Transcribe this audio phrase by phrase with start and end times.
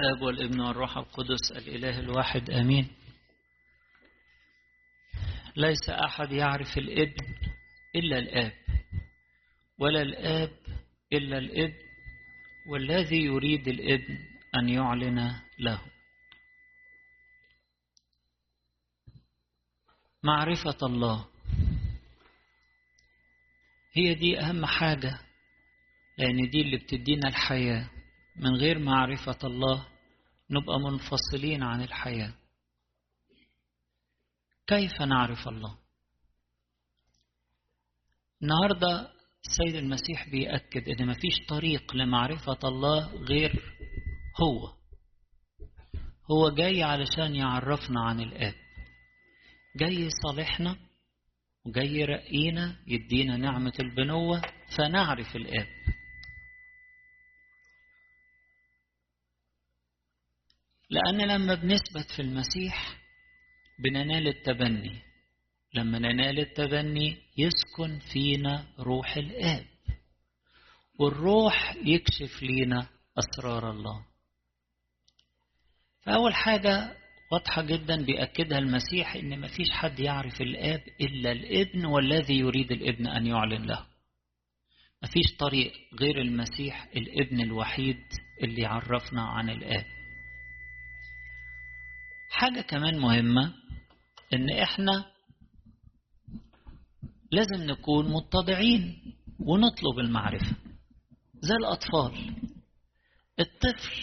[0.00, 2.88] الآب والابن والروح القدس الإله الواحد آمين.
[5.56, 7.34] ليس أحد يعرف الإبن
[7.96, 8.52] إلا الآب
[9.78, 10.52] ولا الآب
[11.12, 11.78] إلا الإبن
[12.68, 14.18] والذي يريد الإبن
[14.56, 15.80] أن يعلن له.
[20.22, 21.26] معرفة الله.
[23.92, 25.18] هي دي أهم حاجة
[26.18, 27.90] لأن دي اللي بتدينا الحياة
[28.36, 29.86] من غير معرفة الله
[30.50, 32.34] نبقى منفصلين عن الحياة.
[34.66, 35.78] كيف نعرف الله؟
[38.42, 39.10] النهاردة
[39.44, 43.52] السيد المسيح بيأكد إن مفيش طريق لمعرفة الله غير
[44.42, 44.74] هو.
[46.30, 48.54] هو جاي علشان يعرفنا عن الآب.
[49.76, 50.76] جاي يصالحنا
[51.66, 54.42] وجاي يرقينا يدينا نعمة البنوة
[54.78, 55.66] فنعرف الآب.
[60.90, 62.96] لأن لما بنثبت في المسيح
[63.78, 64.98] بننال التبني.
[65.74, 69.66] لما ننال التبني يسكن فينا روح الآب.
[70.98, 72.86] والروح يكشف لينا
[73.18, 74.04] أسرار الله.
[76.02, 76.96] فأول حاجة
[77.32, 83.26] واضحة جدا بيأكدها المسيح إن مفيش حد يعرف الآب إلا الإبن والذي يريد الإبن أن
[83.26, 83.86] يعلن له.
[85.02, 88.00] مفيش طريق غير المسيح الإبن الوحيد
[88.42, 89.99] اللي يعرفنا عن الآب.
[92.30, 93.54] حاجة كمان مهمة
[94.34, 95.04] إن إحنا
[97.32, 100.56] لازم نكون متضعين ونطلب المعرفة
[101.40, 102.36] زي الأطفال.
[103.40, 104.02] الطفل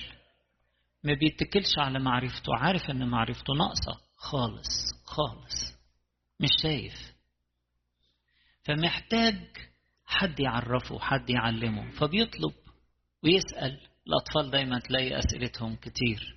[1.03, 4.67] ما بيتكلش على معرفته عارف إن معرفته ناقصة خالص
[5.05, 5.77] خالص
[6.39, 7.13] مش شايف.
[8.63, 9.35] فمحتاج
[10.05, 12.53] حد يعرفه حد يعلمه فبيطلب
[13.23, 13.79] ويسأل.
[14.07, 16.36] الأطفال دايما تلاقي أسئلتهم كتير.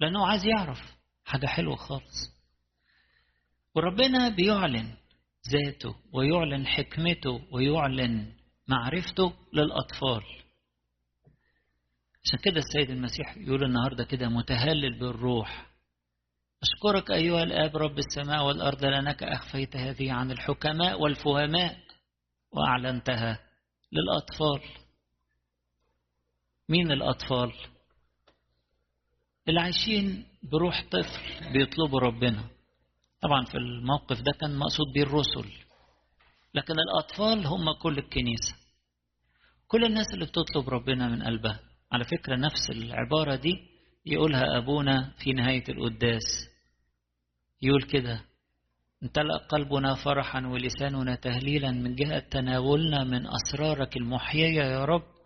[0.00, 2.38] لأنه عايز يعرف حاجة حلوة خالص.
[3.74, 4.94] وربنا بيعلن
[5.52, 8.32] ذاته ويعلن حكمته ويعلن
[8.68, 10.22] معرفته للأطفال.
[12.24, 15.66] عشان كده السيد المسيح يقول النهاردة كده متهلل بالروح.
[16.62, 21.78] أشكرك أيها الآب رب السماء والأرض لأنك أخفيت هذه عن الحكماء والفهماء
[22.52, 23.40] وأعلنتها
[23.92, 24.70] للأطفال.
[26.68, 27.52] مين الأطفال؟
[29.48, 32.44] اللي عايشين بروح طفل بيطلبوا ربنا.
[33.20, 35.52] طبعا في الموقف ده كان مقصود بيه الرسل.
[36.54, 38.54] لكن الأطفال هم كل الكنيسة.
[39.68, 41.60] كل الناس اللي بتطلب ربنا من قلبها.
[41.92, 43.58] على فكرة نفس العبارة دي
[44.06, 46.48] يقولها أبونا في نهاية القداس.
[47.62, 48.20] يقول كده
[49.02, 55.17] امتلأ قلبنا فرحا ولساننا تهليلا من جهة تناولنا من أسرارك المحيية يا رب.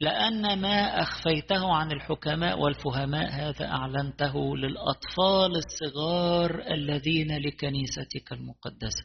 [0.00, 9.04] لأن ما أخفيته عن الحكماء والفهماء هذا أعلنته للأطفال الصغار الذين لكنيستك المقدسة.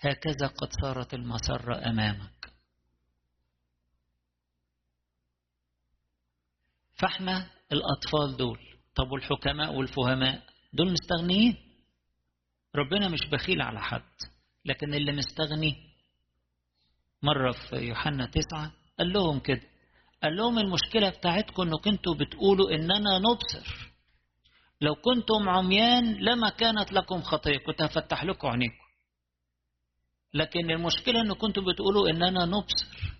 [0.00, 2.52] هكذا قد صارت المسرة أمامك.
[6.98, 8.58] فاحنا الأطفال دول
[8.94, 10.42] طب والحكماء والفهماء
[10.72, 11.56] دول مستغنيين؟
[12.74, 14.02] ربنا مش بخيل على حد
[14.64, 15.76] لكن اللي مستغني
[17.22, 19.69] مرة في يوحنا تسعة قال لهم كده.
[20.22, 23.90] قال لهم المشكلة بتاعتكم إنكم أنتوا بتقولوا إننا نبصر.
[24.80, 27.58] لو كنتم عميان لما كانت لكم خطية.
[27.58, 28.84] كنت هفتح لكم عينيكم.
[30.34, 33.14] لكن المشكلة إنكم أنتوا بتقولوا إننا نبصر.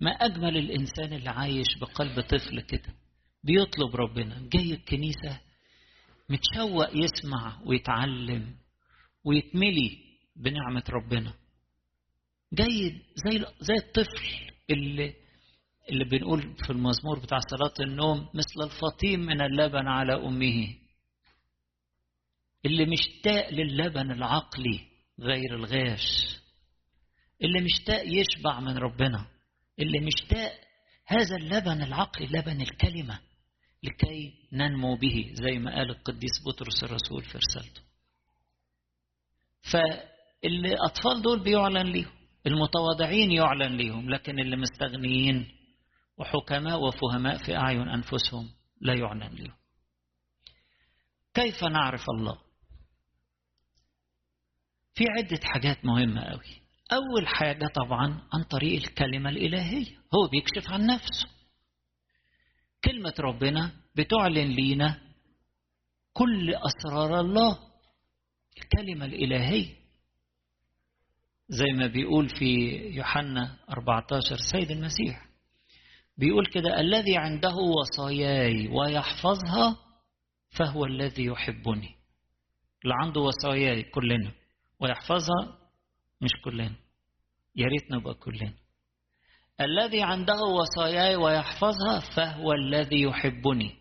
[0.00, 2.94] ما أجمل الإنسان اللي عايش بقلب طفل كده.
[3.44, 4.48] بيطلب ربنا.
[4.48, 5.40] جاي الكنيسة
[6.28, 8.56] متشوق يسمع ويتعلم
[9.24, 9.98] ويتملي
[10.36, 11.34] بنعمة ربنا.
[12.52, 14.51] جاي زي زي الطفل.
[14.70, 15.14] اللي
[15.90, 20.74] اللي بنقول في المزمور بتاع صلاة النوم مثل الفطيم من اللبن على أمه.
[22.64, 24.80] اللي مشتاق للبن العقلي
[25.20, 26.36] غير الغاش.
[27.42, 29.26] اللي مشتاق يشبع من ربنا.
[29.78, 30.52] اللي مشتاق
[31.06, 33.20] هذا اللبن العقلي لبن الكلمة
[33.82, 37.82] لكي ننمو به زي ما قال القديس بطرس الرسول في رسالته.
[39.72, 42.21] فالأطفال دول بيعلن ليهم.
[42.46, 45.48] المتواضعين يعلن ليهم لكن اللي مستغنيين
[46.18, 48.48] وحكماء وفهماء في أعين أنفسهم
[48.80, 49.56] لا يعلن لهم
[51.34, 52.38] كيف نعرف الله؟
[54.94, 56.62] في عدة حاجات مهمة قوي
[56.92, 59.86] أول حاجة طبعا عن طريق الكلمة الإلهية.
[60.14, 61.28] هو بيكشف عن نفسه.
[62.84, 65.00] كلمة ربنا بتعلن لينا
[66.12, 67.58] كل أسرار الله.
[68.58, 69.81] الكلمة الإلهية
[71.48, 72.44] زي ما بيقول في
[72.94, 75.26] يوحنا 14 سيد المسيح.
[76.18, 79.76] بيقول كده الذي عنده وصاياي ويحفظها
[80.58, 81.94] فهو الذي يحبني.
[82.84, 84.32] اللي عنده وصاياي كلنا
[84.80, 85.58] ويحفظها
[86.20, 86.72] مش كلنا
[87.56, 88.52] يا ريت نبقى كلنا.
[89.60, 93.74] الذي عنده وصاياي ويحفظها فهو الذي يحبني.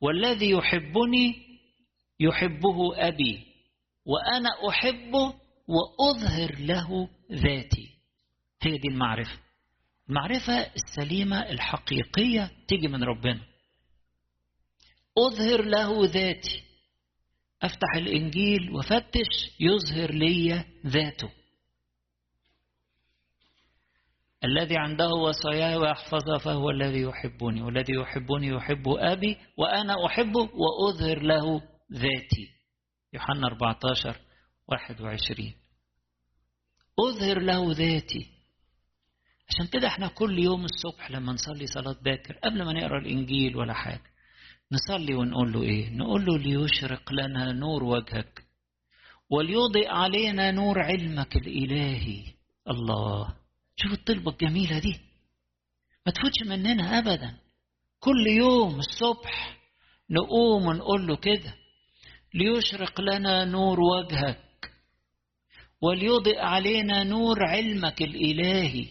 [0.00, 1.34] والذي يحبني
[2.20, 3.46] يحبه أبي
[4.06, 5.34] وأنا أحبه
[5.70, 7.88] وأظهر له ذاتي.
[8.62, 9.38] هي دي المعرفة.
[10.08, 13.40] المعرفة السليمة الحقيقية تيجي من ربنا.
[15.18, 16.62] أظهر له ذاتي.
[17.62, 21.30] أفتح الإنجيل وفتش يظهر لي ذاته.
[24.44, 27.62] الذي عنده وصاياي ويحفظها فهو الذي يحبني.
[27.62, 31.62] والذي يحبني يحب أبي وأنا أحبه وأظهر له
[31.92, 32.48] ذاتي.
[33.12, 34.16] يوحنا 14
[34.68, 35.59] 21
[37.08, 38.26] أظهر له ذاتي.
[39.48, 43.74] عشان كده إحنا كل يوم الصبح لما نصلي صلاة باكر قبل ما نقرأ الإنجيل ولا
[43.74, 44.10] حاجة
[44.72, 48.44] نصلي ونقول له إيه؟ نقول له ليشرق لنا نور وجهك
[49.30, 52.22] وليضئ علينا نور علمك الإلهي.
[52.70, 53.34] الله.
[53.76, 55.00] شوف الطلبة الجميلة دي.
[56.06, 57.34] ما تفوتش مننا أبدا.
[58.00, 59.58] كل يوم الصبح
[60.10, 61.54] نقوم ونقول له كده
[62.34, 64.49] ليشرق لنا نور وجهك.
[65.82, 68.86] وليضئ علينا نور علمك الإلهي.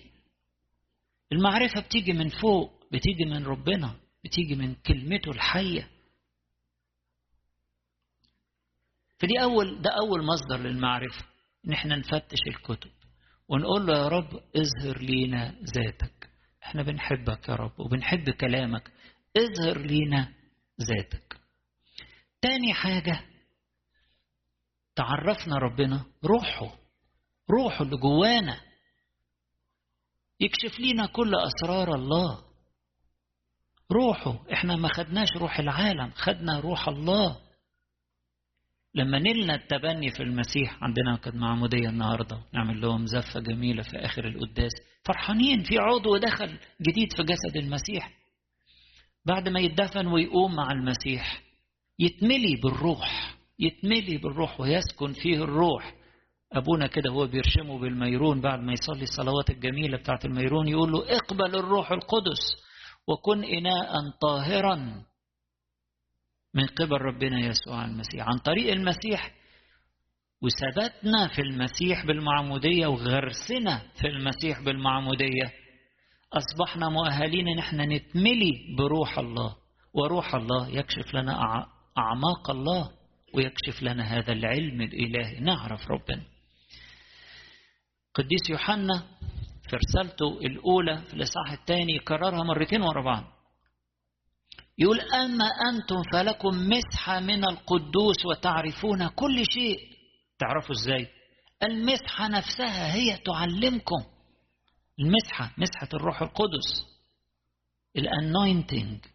[1.32, 5.90] المعرفة بتيجي من فوق بتيجي من ربنا بتيجي من كلمته الحية.
[9.20, 11.26] فدي أول ده أول مصدر للمعرفة
[11.68, 12.92] إن إحنا نفتش الكتب
[13.48, 16.30] ونقول له يا رب اظهر لينا ذاتك.
[16.64, 18.92] إحنا بنحبك يا رب وبنحب كلامك.
[19.38, 20.34] اظهر لينا
[20.82, 21.40] ذاتك.
[22.42, 23.22] تاني حاجة
[24.96, 26.79] تعرفنا ربنا روحه.
[27.52, 28.62] روحه اللي جوانا.
[30.40, 32.44] يكشف لينا كل أسرار الله.
[33.92, 37.40] روحه إحنا ما خدناش روح العالم خدنا روح الله.
[38.96, 44.28] لما نلنا التبني في المسيح عندنا كانت معمودية النهاردة نعمل لهم زفة جميلة في آخر
[44.28, 44.72] القداس.
[45.06, 48.12] فرحانين في عضو دخل جديد في جسد المسيح.
[49.26, 51.42] بعد ما يدفن ويقوم مع المسيح
[52.00, 55.99] يتملي بالروح يتملي بالروح ويسكن فيه الروح.
[56.54, 61.56] أبونا كده هو بيرشمه بالميرون بعد ما يصلي الصلوات الجميلة بتاعت الميرون يقول له اقبل
[61.56, 62.42] الروح القدس
[63.08, 63.92] وكن إناء
[64.22, 64.76] طاهرا.
[66.54, 68.28] من قبل ربنا يسوع المسيح.
[68.28, 69.32] عن طريق المسيح
[70.42, 75.54] وثبتنا في المسيح بالمعمودية وغرسنا في المسيح بالمعمودية
[76.34, 79.56] أصبحنا مؤهلين إن إحنا نتملي بروح الله.
[79.94, 81.66] وروح الله يكشف لنا
[81.98, 82.90] أعماق الله
[83.34, 85.40] ويكشف لنا هذا العلم الإلهي.
[85.40, 86.22] نعرف ربنا.
[88.14, 89.04] قديس يوحنا
[89.70, 93.24] في رسالته الأولى في الإصحاح الثاني يكررها مرتين ورا بعض.
[94.78, 99.80] يقول أما أنتم فلكم مسحة من القدوس وتعرفون كل شيء.
[100.40, 101.08] تعرفوا إزاي؟
[101.64, 104.04] المسحة نفسها هي تعلمكم.
[105.00, 106.86] المسحة مسحة الروح القدس.
[107.98, 109.06] الانوينتنج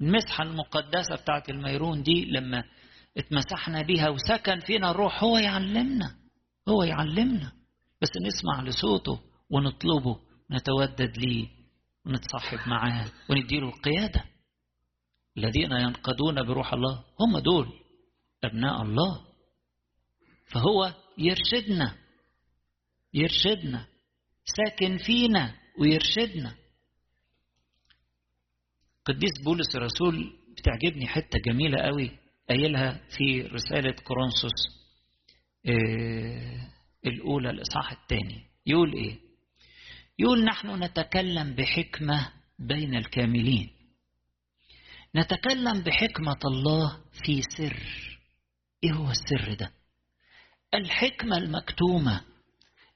[0.00, 2.64] المسحة المقدسة بتاعت الميرون دي لما
[3.16, 6.16] اتمسحنا بيها وسكن فينا الروح هو يعلمنا.
[6.68, 7.52] هو يعلمنا.
[8.02, 9.20] بس نسمع لصوته
[9.50, 10.20] ونطلبه
[10.50, 11.48] نتودد ليه
[12.06, 14.24] ونتصاحب معاه ونديله القيادة.
[15.36, 17.68] الذين ينقضون بروح الله هم دول
[18.44, 19.26] أبناء الله.
[20.46, 21.96] فهو يرشدنا
[23.14, 23.86] يرشدنا
[24.44, 26.54] ساكن فينا ويرشدنا.
[29.04, 32.10] قديس بولس الرسول بتعجبني حتة جميلة قوي
[32.48, 34.80] قايلها في رسالة كورنثوس
[37.06, 39.18] الأولى الإصحاح الثاني يقول إيه؟
[40.18, 43.70] يقول نحن نتكلم بحكمة بين الكاملين
[45.16, 47.82] نتكلم بحكمة الله في سر
[48.84, 49.72] إيه هو السر ده؟
[50.74, 52.24] الحكمة المكتومة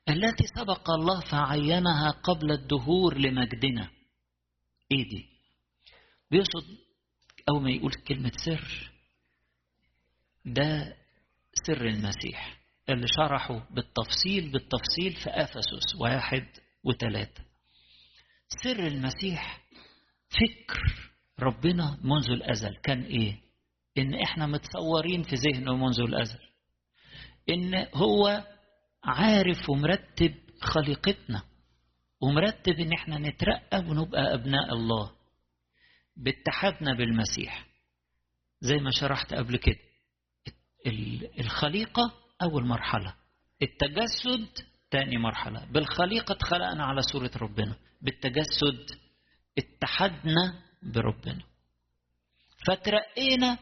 [0.08, 3.90] التي سبق الله فعينها قبل الدهور لمجدنا
[4.92, 5.26] إيه دي؟
[6.30, 6.64] بيقصد
[7.49, 8.90] أول ما يقول كلمة سر
[10.44, 10.96] ده
[11.66, 16.46] سر المسيح اللي شرحه بالتفصيل بالتفصيل في أفسس واحد
[16.84, 17.44] وثلاثة.
[18.62, 19.60] سر المسيح
[20.28, 21.10] فكر
[21.40, 23.40] ربنا منذ الأزل كان إيه؟
[23.98, 26.38] إن إحنا متصورين في ذهنه منذ الأزل.
[27.48, 28.44] إن هو
[29.04, 31.42] عارف ومرتب خليقتنا
[32.20, 35.10] ومرتب إن إحنا نترقى ونبقى أبناء الله.
[36.16, 37.66] باتحادنا بالمسيح.
[38.60, 39.78] زي ما شرحت قبل كده.
[41.40, 42.12] الخليقة
[42.42, 43.14] أول مرحلة.
[43.62, 44.48] التجسد
[44.90, 45.64] تاني مرحلة.
[45.64, 47.76] بالخليقة اتخلقنا على صورة ربنا.
[48.02, 48.98] بالتجسد
[49.58, 51.42] اتحدنا بربنا.
[52.66, 53.58] فترقينا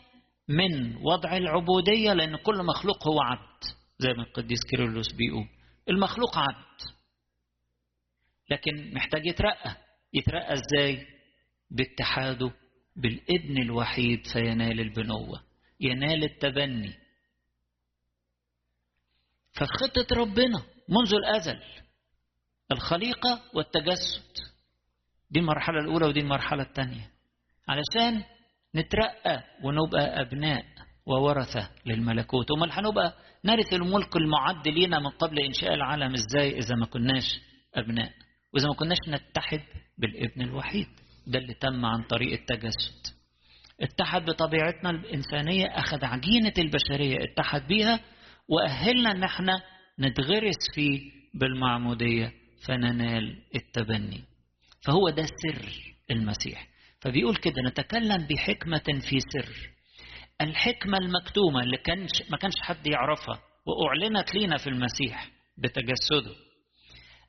[0.49, 3.63] من وضع العبودية لأن كل مخلوق هو عبد
[3.99, 5.49] زي ما القديس كيرلس بيقول.
[5.89, 6.81] المخلوق عبد.
[8.51, 9.77] لكن محتاج يترقى.
[10.15, 11.07] يترقى إزاي؟
[11.71, 12.53] باتحاده
[12.97, 15.43] بالابن الوحيد فينال البنوة.
[15.81, 17.02] ينال التبني.
[19.53, 21.59] فخطة ربنا منذ الأزل
[22.73, 24.23] الخليقة والتجسد.
[25.31, 27.11] دي المرحلة الأولى ودي المرحلة الثانية.
[27.69, 28.23] علشان
[28.77, 30.65] نترقى ونبقى أبناء
[31.07, 32.47] وورثة للملكوت.
[32.51, 37.41] أمال هنبقى نرث الملك المعد لينا من قبل إنشاء العالم إزاي؟ إذا ما كناش
[37.75, 38.13] أبناء.
[38.55, 39.61] وإذا ما كناش نتحد
[39.99, 40.87] بالابن الوحيد.
[41.27, 43.15] ده اللي تم عن طريق التجسد.
[43.81, 47.17] اتحد بطبيعتنا الإنسانية أخذ عجينة البشرية.
[47.25, 48.01] اتحد بيها
[48.53, 49.63] وأهلنا أن إحنا
[49.99, 52.33] نتغرس فيه بالمعمودية
[52.67, 54.25] فننال التبني.
[54.87, 56.69] فهو ده سر المسيح.
[57.01, 59.71] فبيقول كده نتكلم بحكمة في سر.
[60.41, 66.35] الحكمة المكتومة اللي كانش ما كانش حد يعرفها وأعلنت لينا في المسيح بتجسده.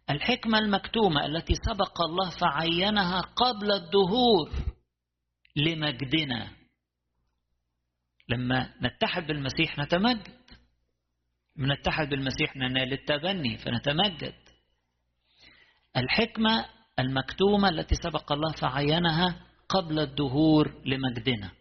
[0.09, 4.51] الحكمة المكتومة التي سبق الله فعينها قبل الدهور
[5.55, 6.51] لمجدنا.
[8.29, 10.42] لما نتحد بالمسيح نتمجد.
[11.57, 14.35] نتحد بالمسيح ننال التبني فنتمجد.
[15.97, 16.65] الحكمة
[16.99, 21.51] المكتومة التي سبق الله فعينها قبل الدهور لمجدنا.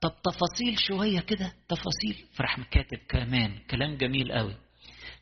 [0.00, 4.56] طب تفاصيل شوية كده تفاصيل فرح كاتب كمان كلام جميل قوي.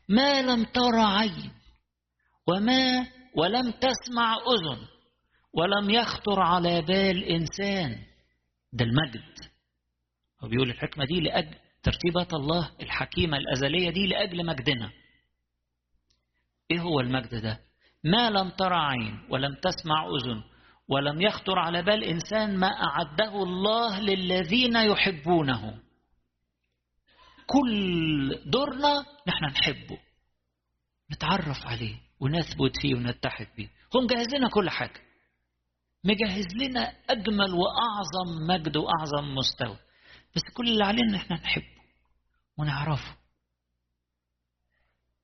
[0.09, 1.51] ما لم ترى عين
[2.47, 4.87] وما ولم تسمع أذن
[5.53, 8.03] ولم يخطر على بال إنسان.
[8.73, 9.49] ده المجد.
[10.43, 14.91] هو بيقول الحكمة دي لأجل ترتيبات الله الحكيمة الأزلية دي لأجل مجدنا.
[16.71, 17.59] إيه هو المجد ده؟
[18.03, 20.43] ما لم ترى عين ولم تسمع أذن
[20.87, 25.79] ولم يخطر على بال إنسان ما أعده الله للذين يحبونه.
[27.47, 29.97] كل دورنا نحن نحبه.
[31.11, 35.01] نتعرف عليه ونثبت فيه ونتحد بيه مجهز لنا كل حاجة.
[36.03, 39.77] مجهز لنا أجمل وأعظم مجد وأعظم مستوى.
[40.35, 41.79] بس كل اللي علينا إحنا نحبه
[42.57, 43.17] ونعرفه.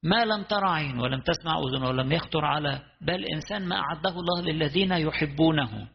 [0.03, 4.41] ما لم ترى عين ولم تسمع أذن ولم يخطر على بال إنسان ما أعده الله
[4.41, 5.89] للذين يحبونه.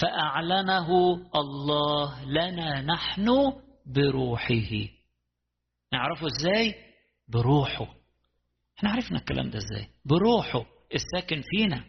[0.00, 0.88] فأعلنه
[1.34, 3.52] الله لنا نحن
[3.86, 4.88] بروحه.
[5.92, 6.74] نعرفه إزاي؟
[7.28, 7.94] بروحه.
[8.78, 10.66] إحنا عرفنا الكلام ده إزاي؟ بروحه.
[10.94, 11.84] الساكن فينا.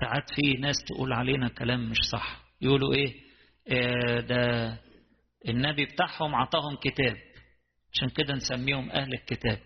[0.00, 2.41] ساعات في ناس تقول علينا كلام مش صح.
[2.62, 3.14] يقولوا إيه؟
[3.68, 4.78] آه ده
[5.48, 7.16] النبي بتاعهم عطاهم كتاب.
[7.92, 9.60] عشان كده نسميهم أهل الكتاب.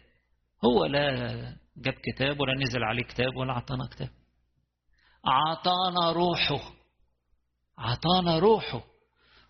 [0.64, 4.08] هو لا جاب كتاب ولا نزل عليه كتاب ولا عطانا كتاب.
[5.24, 6.72] عطانا روحه.
[7.78, 8.84] عطانا روحه.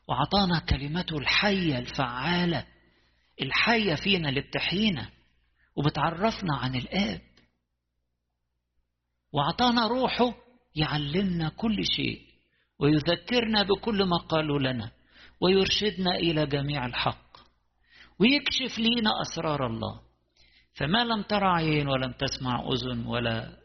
[0.09, 2.67] وعطانا كلمته الحية الفعالة.
[3.43, 5.11] الحية فينا اللي بتحيينا.
[5.77, 7.21] وبتعرفنا عن الآب.
[9.33, 10.35] وعطانا روحه
[10.77, 12.26] يعلمنا كل شيء.
[12.79, 14.91] ويذكرنا بكل ما قالوا لنا
[15.41, 17.27] ويرشدنا إلى جميع الحق
[18.19, 20.01] ويكشف لينا أسرار الله.
[20.75, 23.57] فما لم ترى عين ولم تسمع أذن ولا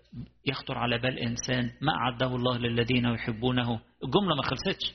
[0.46, 3.80] يخطر على بال إنسان ما أعده الله للذين يحبونه.
[4.04, 4.94] الجملة ما خلصتش.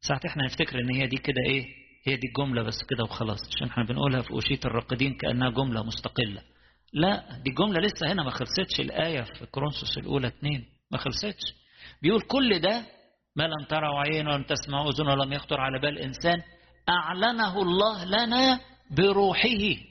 [0.00, 1.66] ساعات إحنا نفتكر إن هي دي كده إيه؟
[2.06, 6.42] هي دي الجملة بس كده وخلاص عشان إحنا بنقولها في أوشية الراقدين كأنها جملة مستقلة.
[6.92, 8.80] لا دي جملة لسه هنا ما خلصتش.
[8.80, 11.42] الآية في كورنثوس الأولى اتنين ما خلصتش.
[12.02, 12.82] بيقول كل ده
[13.38, 16.42] ما لم تروا عين ولم تسمعوا أذن ولم يخطر على بال إنسان
[16.88, 19.88] أعلنه الله لنا بروحه.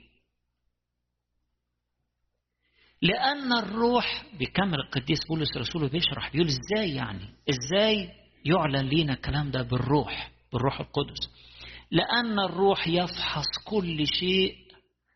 [3.01, 8.09] لأن الروح بيكمل القديس بولس رسوله بيشرح بيقول إزاي يعني؟ إزاي
[8.45, 11.29] يعلن لينا الكلام ده بالروح بالروح القدس؟
[11.91, 14.55] لأن الروح يفحص كل شيء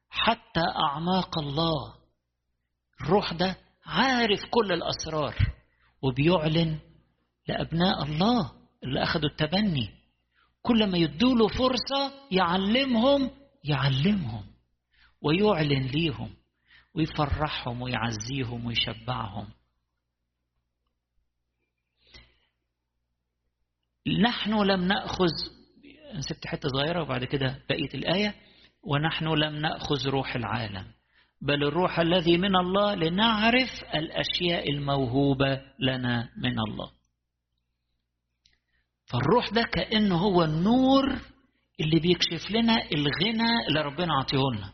[0.10, 1.94] حتى أعماق الله.
[3.02, 5.36] الروح ده عارف كل الأسرار
[6.02, 6.80] وبيعلن
[7.48, 8.52] لأبناء الله
[8.84, 9.90] اللي أخذوا التبني.
[10.62, 13.32] كل ما يدوله فرصة يعلمهم
[13.64, 14.46] يعلمهم
[15.22, 16.34] ويعلن ليهم
[16.94, 19.48] ويفرحهم ويعزيهم ويشبعهم.
[24.22, 25.28] نحن لم نأخذ
[26.20, 28.36] سبت حتة صغيرة وبعد كده بقية الآية.
[28.84, 30.86] ونحن لم نأخذ روح العالم
[31.42, 36.92] بل الروح الذي من الله لنعرف الأشياء الموهوبة لنا من الله.
[39.12, 41.06] فالروح ده كأنه هو النور
[41.80, 44.74] اللي بيكشف لنا الغنى اللي ربنا عطيه لنا.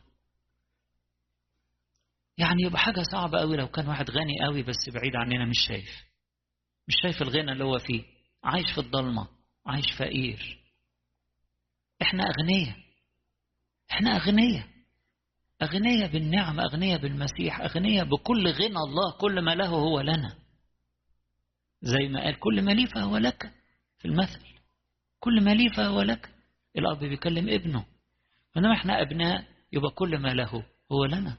[2.37, 5.89] يعني يبقى حاجة صعبة قوي لو كان واحد غني قوي بس بعيد عننا مش شايف.
[6.87, 8.03] مش شايف الغنى اللي هو فيه.
[8.43, 9.27] عايش في الضلمة.
[9.65, 10.59] عايش فقير.
[12.01, 12.75] إحنا أغنياء.
[13.91, 14.67] إحنا أغنياء.
[15.61, 20.35] أغنياء بالنعمة أغنياء بالمسيح أغنياء بكل غنى الله كل ما له هو لنا.
[21.81, 23.56] زي ما قال كل ما لي فهو لك.
[23.97, 24.41] في المثل.
[25.19, 26.29] كل ما لي فهو لك.
[26.77, 27.85] الأب بيكلم ابنه.
[28.57, 31.37] إنما إحنا أبناء يبقى كل ما له هو لنا.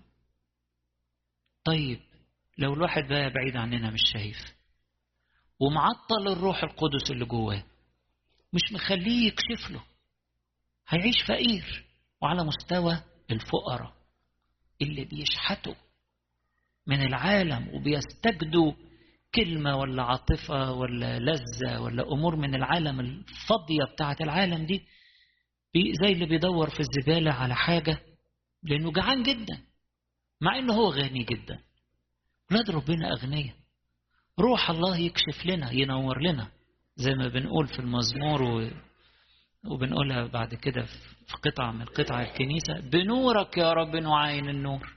[1.64, 2.00] طيب
[2.58, 4.36] لو الواحد بقى بعيد عننا مش شايف.
[5.60, 7.64] ومعطل الروح القدس اللي جواه.
[8.52, 9.84] مش مخليه يكشف له.
[10.88, 11.84] هيعيش فقير.
[12.22, 13.92] وعلى مستوى الفقراء
[14.82, 15.74] اللي بيشحتوا
[16.86, 18.72] من العالم وبيستجدوا
[19.34, 24.82] كلمة ولا عاطفة ولا لذة ولا أمور من العالم الفاضية بتاعة العالم دي
[26.02, 27.98] زي اللي بيدور في الزبالة على حاجة
[28.62, 29.58] لأنه جعان جدا
[30.40, 31.58] مع إنه هو غني جدا.
[32.50, 33.54] ولاد ربنا أغنياء
[34.38, 36.48] روح الله يكشف لنا ينور لنا
[36.96, 38.70] زي ما بنقول في المزمور و...
[39.66, 40.82] وبنقولها بعد كده
[41.26, 44.92] في قطعة من قطع الكنيسة بنورك يا رب نعاين النور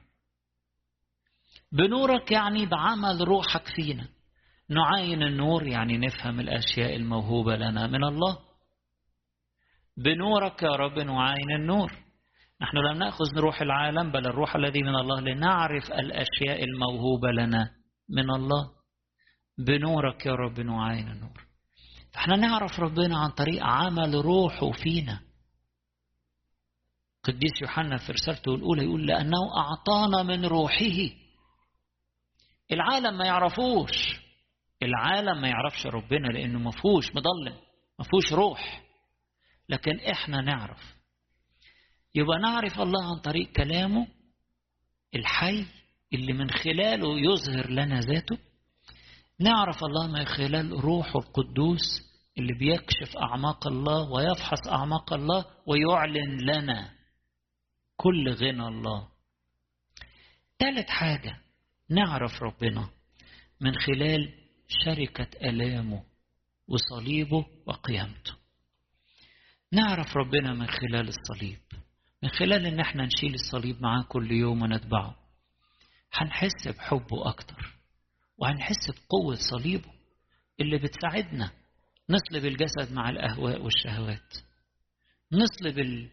[1.71, 4.07] بنورك يعني بعمل روحك فينا.
[4.69, 8.37] نعاين النور يعني نفهم الأشياء الموهوبة لنا من الله.
[9.97, 11.91] بنورك يا رب نعاين النور.
[12.61, 17.69] نحن لم نأخذ روح العالم بل الروح الذي من الله لنعرف الأشياء الموهوبة لنا
[18.09, 18.69] من الله.
[19.57, 21.45] بنورك يا رب نعاين النور.
[22.13, 25.19] فإحنا نعرف ربنا عن طريق عمل روحه فينا.
[27.23, 31.09] قديس يوحنا في رسالته الأولى يقول لأنه أعطانا من روحه.
[32.71, 34.20] العالم ما يعرفوش.
[34.83, 37.57] العالم ما يعرفش ربنا لأنه ما فيهوش مضلم
[37.99, 38.81] ما فيهوش روح.
[39.69, 40.95] لكن إحنا نعرف.
[42.15, 44.07] يبقى نعرف الله عن طريق كلامه
[45.15, 45.65] الحي
[46.13, 48.37] اللي من خلاله يظهر لنا ذاته.
[49.39, 56.93] نعرف الله من خلال روحه القدوس اللي بيكشف أعماق الله ويفحص أعماق الله ويعلن لنا
[57.97, 59.07] كل غنى الله.
[60.59, 61.37] ثالث حاجة
[61.89, 62.89] نعرف ربنا
[63.61, 64.40] من خلال
[64.85, 66.03] شركة ألامه
[66.67, 68.33] وصليبه وقيامته.
[69.71, 71.59] نعرف ربنا من خلال الصليب
[72.23, 75.15] من خلال إن إحنا نشيل الصليب معاه كل يوم ونتبعه.
[76.13, 77.75] هنحس بحبه أكتر
[78.37, 79.91] وهنحس بقوة صليبه
[80.59, 81.51] اللي بتساعدنا.
[82.09, 84.33] نصلب الجسد مع الأهواء والشهوات.
[85.31, 86.07] نصلب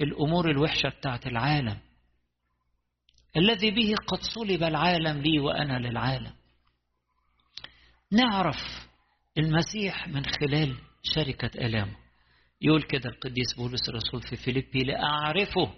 [0.00, 1.78] الأمور الوحشة بتاعت العالم.
[3.36, 6.32] الذي به قد صلب العالم لي وأنا للعالم.
[8.14, 8.56] نعرف
[9.38, 11.96] المسيح من خلال شركة ألامه
[12.62, 15.74] يقول كده القديس بولس الرسول في فيليبي لأعرفه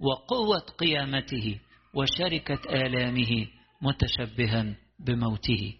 [0.00, 1.60] وقوة قيامته
[1.94, 3.46] وشركة آلامه
[3.82, 5.74] متشبها بموته.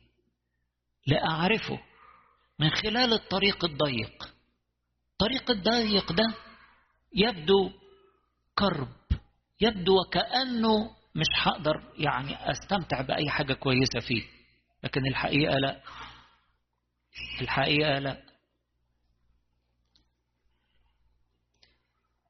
[1.06, 1.78] لأعرفه
[2.58, 4.34] من خلال الطريق الضيق.
[5.12, 6.34] الطريق الضيق ده
[7.14, 7.70] يبدو
[8.58, 8.88] كرب
[9.60, 14.33] يبدو وكأنه مش هقدر يعني أستمتع بأي حاجة كويسة فيه.
[14.84, 15.82] لكن الحقيقة لا.
[17.40, 18.22] الحقيقة لا.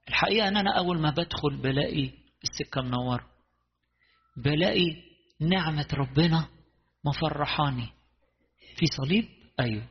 [0.09, 2.11] الحقيقة أن أنا أول ما بدخل بلاقي
[2.43, 3.31] السكة منورة.
[4.37, 4.97] بلاقي
[5.41, 6.49] نعمة ربنا
[7.05, 7.89] مفرحاني.
[8.77, 9.29] في صليب؟
[9.61, 9.89] أيوه.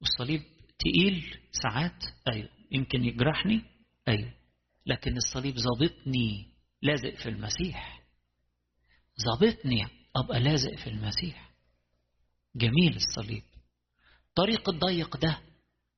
[0.00, 0.42] والصليب
[0.78, 2.48] تقيل ساعات؟ أيوه.
[2.70, 3.62] يمكن يجرحني؟
[4.08, 4.32] أيوه.
[4.86, 6.48] لكن الصليب ظابطني
[6.82, 8.02] لازق في المسيح.
[9.24, 11.51] ظابطني أبقى لازق في المسيح.
[12.56, 13.42] جميل الصليب.
[14.28, 15.38] الطريق الضيق ده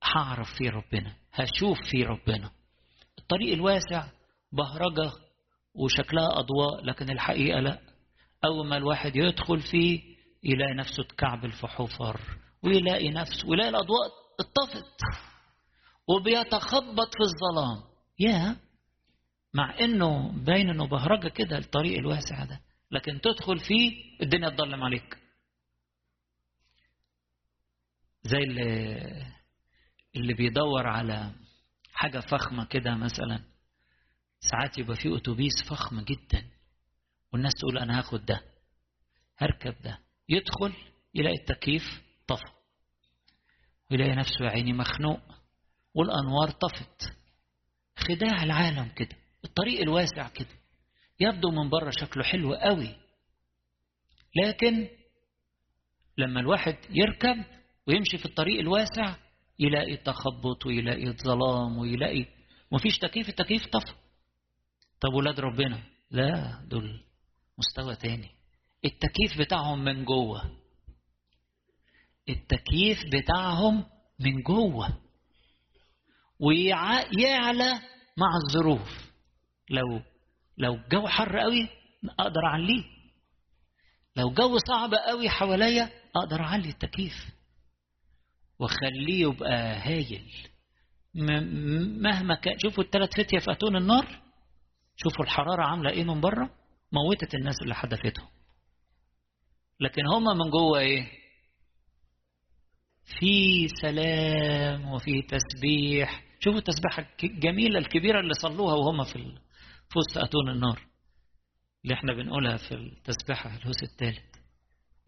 [0.03, 2.51] هعرف فيه ربنا هشوف فيه ربنا.
[3.19, 4.07] الطريق الواسع
[4.51, 5.11] بهرجة
[5.75, 7.79] وشكلها أضواء لكن الحقيقة لا.
[8.45, 10.01] أول ما الواحد يدخل فيه
[10.43, 12.19] يلاقي نفسه اتكعبل في حفر
[12.63, 14.07] ويلاقي نفسه ويلاقي الأضواء
[14.39, 14.99] اتطفت
[16.07, 17.83] وبيتخبط في الظلام.
[18.19, 18.55] يا!
[19.53, 25.17] مع إنه باين إنه بهرجة كده الطريق الواسع ده لكن تدخل فيه الدنيا تضلم عليك.
[28.25, 28.65] زي اللي
[30.15, 31.31] اللي بيدور على
[31.93, 33.43] حاجة فخمة كده مثلا.
[34.39, 36.49] ساعات يبقى في أتوبيس فخم جدا
[37.33, 38.41] والناس تقول أنا هاخد ده
[39.37, 39.99] هركب ده.
[40.29, 40.73] يدخل
[41.15, 41.83] يلاقي التكييف
[42.27, 42.51] طفى
[43.91, 45.19] ويلاقي نفسه يا عيني مخنوق
[45.93, 47.17] والأنوار طفت.
[47.97, 50.55] خداع العالم كده الطريق الواسع كده.
[51.19, 52.95] يبدو من بره شكله حلو قوي.
[54.35, 54.87] لكن
[56.17, 57.43] لما الواحد يركب
[57.87, 59.15] ويمشي في الطريق الواسع
[59.59, 62.25] يلاقي تخبط ويلاقي ظلام ويلاقي
[62.71, 63.93] مفيش تكييف التكييف طفى.
[65.01, 65.79] طب ولاد ربنا؟
[66.11, 67.03] لا دول
[67.57, 68.29] مستوى تاني.
[68.85, 70.51] التكييف بتاعهم من جوه.
[72.29, 73.85] التكييف بتاعهم
[74.19, 74.97] من جوه.
[76.39, 77.73] ويعلى
[78.17, 79.11] مع الظروف.
[79.69, 80.01] لو
[80.57, 81.69] لو الجو حر قوي
[82.19, 82.83] أقدر أعليه.
[84.15, 87.35] لو جو صعب قوي حواليا أقدر أعلي التكييف.
[88.59, 90.31] واخليه يبقى هايل.
[92.01, 94.21] مهما كان شوفوا الثلاث فتية في اتون النار.
[94.95, 96.49] شوفوا الحرارة عاملة إيه من بره.
[96.91, 98.27] موتت الناس اللي حدفتهم.
[99.79, 101.07] لكن هما من جوه إيه؟
[103.19, 106.23] في سلام وفي تسبيح.
[106.39, 109.13] شوفوا التسبيحة الجميلة الكبيرة اللي صلوها وهم في
[109.89, 110.81] في وسط أتون النار.
[111.83, 114.35] اللي إحنا بنقولها في التسبيحة الهوس الثالث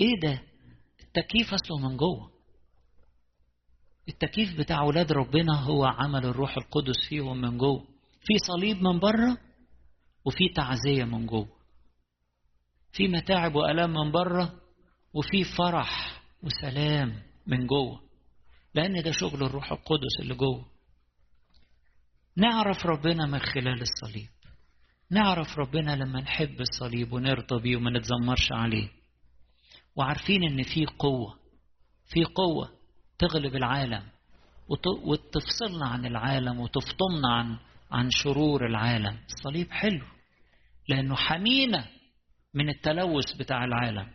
[0.01, 0.41] إيه ده؟
[0.99, 2.36] التكييف أصله من جوه.
[4.09, 7.87] التكييف بتاع أولاد ربنا هو عمل الروح القدس فيهم من جوه.
[8.23, 9.37] في صليب من بره
[10.25, 11.47] وفي تعزية من جوه.
[12.91, 14.53] في متاعب وألام من بره
[15.13, 18.01] وفي فرح وسلام من جوه.
[18.75, 20.65] لأن ده شغل الروح القدس اللي جوه.
[22.35, 24.29] نعرف ربنا من خلال الصليب.
[25.11, 28.89] نعرف ربنا لما نحب الصليب ونرضى بيه وما نتذمرش عليه.
[29.95, 31.39] وعارفين إن في قوة.
[32.05, 32.76] في قوة.
[33.19, 34.03] تغلب العالم
[35.05, 37.57] وتفصلنا عن العالم وتفطمنا عن
[37.91, 39.19] عن شرور العالم.
[39.27, 40.05] الصليب حلو
[40.89, 41.87] لأنه حمينا
[42.53, 44.11] من التلوث بتاع العالم.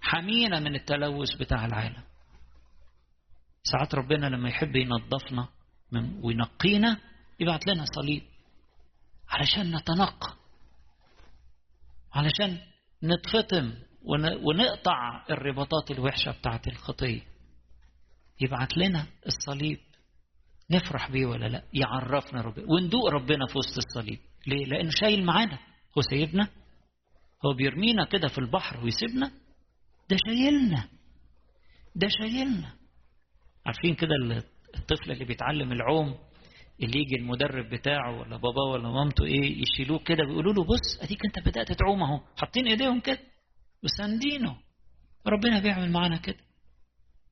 [0.00, 2.02] حمينا من التلوث بتاع العالم.
[3.62, 5.48] ساعات ربنا لما يحب ينظفنا
[6.22, 7.00] وينقينا
[7.40, 8.22] يبعت لنا صليب
[9.28, 10.34] علشان نتنقى
[12.12, 12.58] علشان
[13.04, 13.74] نتفطم
[14.42, 17.33] ونقطع الرباطات الوحشة بتاعت الخطية.
[18.40, 19.78] يبعت لنا الصليب.
[20.70, 22.64] نفرح بيه ولا لا؟ يعرفنا ربنا.
[22.68, 24.18] وندوق ربنا في وسط الصليب.
[24.46, 25.58] ليه؟ لأنه شايل معانا.
[25.98, 26.48] هو سايبنا.
[27.46, 29.30] هو بيرمينا كده في البحر ويسيبنا.
[30.10, 30.88] ده شايلنا.
[31.96, 32.72] ده شايلنا.
[33.66, 34.14] عارفين كده
[34.76, 36.18] الطفل اللي بيتعلم العوم؟
[36.82, 41.24] اللي يجي المدرب بتاعه ولا باباه ولا مامته إيه يشيلوه كده بيقولوا له بص اديك
[41.24, 42.20] انت بدأت تعوم اهو.
[42.38, 43.18] حاطين ايديهم كده.
[43.84, 44.56] وساندينه.
[45.26, 46.38] ربنا بيعمل معانا كده.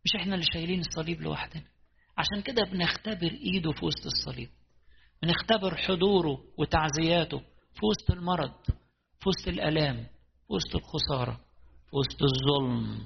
[0.05, 1.63] مش إحنا اللي شايلين الصليب لوحدنا.
[2.19, 4.49] عشان كده بنختبر ايده في وسط الصليب.
[5.23, 7.39] بنختبر حضوره وتعزياته
[7.75, 8.53] في وسط المرض
[9.21, 9.97] في وسط الألام
[10.47, 11.41] في وسط الخسارة
[11.91, 12.99] في وسط الظلم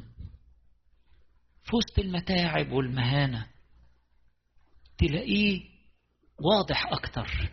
[1.64, 3.46] في وسط المتاعب والمهانة.
[4.98, 5.60] تلاقيه
[6.40, 7.50] واضح أكتر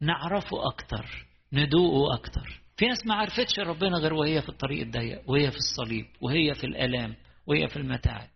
[0.00, 2.62] نعرفه أكتر ندوقه أكتر.
[2.76, 6.64] في ناس ما عرفتش ربنا غير وهي في الطريق الضيق وهي في الصليب وهي في
[6.64, 8.28] الألام وهي في المتاعب.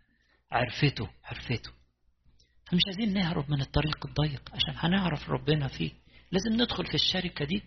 [0.50, 1.70] عرفته عرفته.
[2.70, 5.90] فمش عايزين نهرب من الطريق الضيق عشان هنعرف ربنا فيه.
[6.32, 7.62] لازم ندخل في الشركة دي.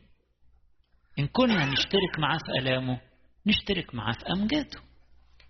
[1.19, 3.01] إن كنا نشترك معاه في آلامه
[3.47, 4.79] نشترك معاه في أمجاده.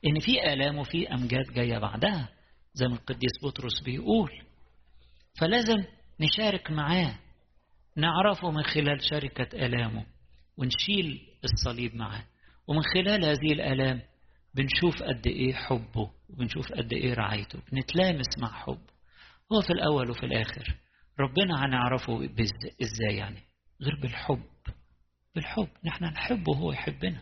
[0.05, 2.29] إن في آلام وفي أمجاد جاية بعدها
[2.73, 4.31] زي ما القديس بطرس بيقول.
[5.39, 5.83] فلازم
[6.19, 7.19] نشارك معاه
[7.97, 10.05] نعرفه من خلال شركة آلامه
[10.57, 12.23] ونشيل الصليب معاه.
[12.67, 14.01] ومن خلال هذه الآلام
[14.53, 16.11] بنشوف قد إيه حبه.
[16.29, 17.59] وبنشوف قد إيه رعايته.
[17.71, 18.89] بنتلامس مع حبه
[19.53, 20.75] هو في الأول وفي الآخر.
[21.19, 22.29] ربنا هنعرفه
[22.81, 23.39] إزاي يعني؟
[23.81, 24.43] غير بالحب.
[25.35, 25.67] بالحب.
[25.85, 27.21] نحن نحبه وهو يحبنا.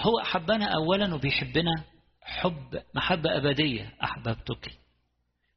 [0.00, 1.84] هو أحبنا أولا وبيحبنا
[2.22, 3.92] حب محبة أبدية.
[4.04, 4.78] أحببتك.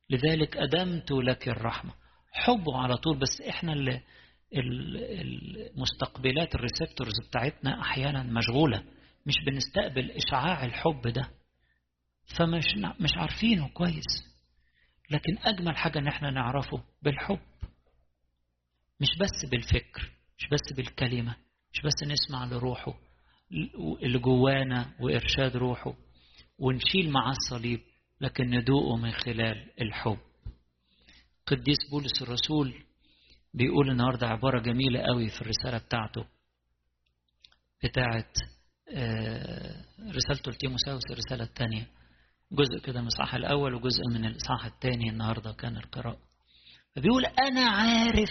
[0.10, 1.92] لذلك أدمت لك الرحمة.
[2.32, 3.20] حبه على طول.
[3.20, 4.02] بس إحنا اللي
[4.54, 8.84] المستقبلات الريسبتورز بتاعتنا أحيانا مشغولة.
[9.26, 11.32] مش بنستقبل إشعاع الحب ده
[12.38, 12.66] فمش
[13.00, 14.30] مش عارفينه كويس.
[15.12, 17.40] لكن أجمل حاجة إن إحنا نعرفه بالحب
[19.00, 21.36] مش بس بالفكر مش بس بالكلمة
[21.74, 22.94] مش بس نسمع لروحه
[24.04, 25.94] اللي جوانا وإرشاد روحه
[26.60, 27.82] ونشيل معاه الصليب
[28.22, 30.18] لكن ندوقه من خلال الحب.
[31.48, 32.84] قديس بولس الرسول
[33.54, 36.26] بيقول النهارده عبارة جميلة قوي في الرسالة بتاعته
[37.84, 38.26] بتاعة
[40.02, 41.88] رسالته لتيموساوس الرسالة الثانية.
[42.52, 46.20] جزء كده من الإصحاح الأول وجزء من الإصحاح الثاني النهارده كان القراءة.
[46.96, 48.30] فبيقول أنا عارف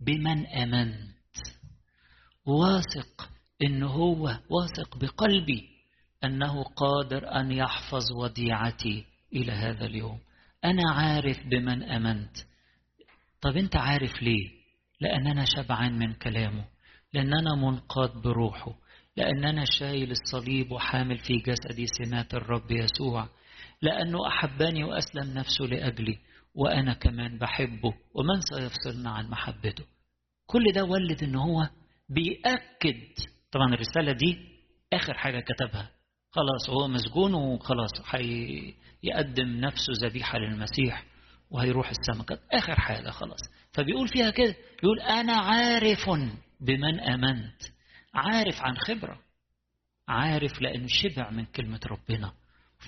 [0.00, 1.20] بمن آمنت.
[2.46, 3.30] واثق
[3.62, 5.68] إن هو واثق بقلبي
[6.24, 10.18] أنه قادر أن يحفظ وديعتي إلى هذا اليوم.
[10.64, 12.36] أنا عارف بمن أمنت.
[13.40, 14.50] طب أنت عارف ليه؟
[15.00, 16.64] لأن أنا شبعان من كلامه.
[17.12, 18.74] لأن أنا منقاد بروحه.
[19.16, 23.28] لأن أنا شايل الصليب وحامل في جسدي سمات الرب يسوع.
[23.82, 26.18] لأنه أحبني وأسلم نفسه لأجلي
[26.54, 29.84] وأنا كمان بحبه ومن سيفصلنا عن محبته.
[30.46, 31.68] كل ده ولد إن هو
[32.08, 33.00] بيأكد.
[33.52, 34.38] طبعا الرسالة دي
[34.92, 35.90] آخر حاجة كتبها.
[36.30, 41.04] خلاص هو مسجون وخلاص هيقدم نفسه ذبيحة للمسيح
[41.50, 42.40] وهيروح السماء.
[42.52, 43.40] آخر حاجة خلاص.
[43.72, 46.10] فبيقول فيها كده يقول أنا عارف
[46.60, 47.62] بمن آمنت.
[48.14, 49.20] عارف عن خبرة
[50.08, 52.32] عارف لأنه شبع من كلمة ربنا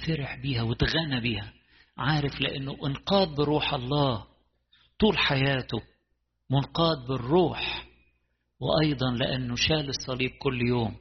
[0.06, 1.52] فرح بيها وتغنى بيها
[1.98, 4.26] عارف لأنه انقاد بروح الله
[4.98, 5.82] طول حياته
[6.50, 7.87] منقاد بالروح
[8.61, 10.96] وأيضا لأنه شال الصليب كل يوم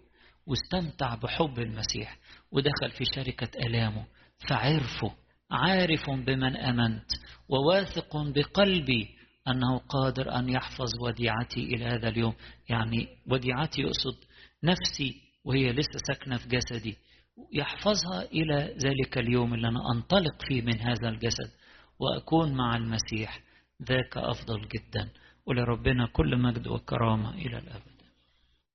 [0.45, 2.17] واستمتع بحب المسيح
[2.51, 4.05] ودخل في شركة ألامه
[4.49, 5.15] فعرفه
[5.51, 7.11] عارف بمن أمنت
[7.49, 12.33] وواثق بقلبي أنه قادر أن يحفظ وديعتي إلى هذا اليوم.
[12.69, 14.15] يعني وديعتي يقصد
[14.63, 16.97] نفسي وهي لسه ساكنة في جسدي.
[17.53, 21.51] يحفظها إلى ذلك اليوم اللي أنا أنطلق فيه من هذا الجسد
[21.99, 23.39] وأكون مع المسيح.
[23.83, 25.09] ذاك أفضل جدا.
[25.45, 27.90] ولربنا كل مجد وكرامة إلى الأبد.